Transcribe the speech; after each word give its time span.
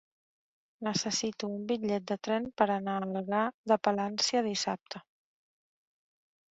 Necessito 0.87 1.49
un 1.57 1.67
bitllet 1.73 2.07
de 2.13 2.17
tren 2.29 2.49
per 2.63 2.69
anar 2.79 2.97
a 3.03 3.07
Algar 3.11 3.45
de 3.73 3.79
Palància 3.89 4.45
dissabte. 4.53 5.05